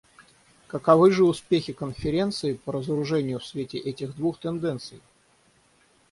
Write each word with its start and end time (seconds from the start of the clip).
Каковы 0.65 1.11
же 1.11 1.23
успехи 1.25 1.73
Конференции 1.73 2.55
по 2.55 2.71
разоружению 2.71 3.37
в 3.37 3.45
свете 3.45 3.77
этих 3.77 4.15
двух 4.15 4.39
тенденций? 4.39 4.99